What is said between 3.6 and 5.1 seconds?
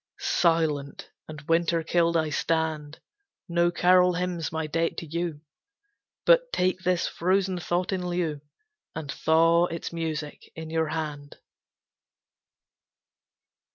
carol hymns my debt to